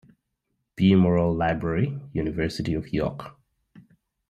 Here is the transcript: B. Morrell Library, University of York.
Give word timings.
B. 0.75 0.95
Morrell 0.95 1.31
Library, 1.31 1.95
University 2.11 2.73
of 2.73 2.91
York. 2.91 3.35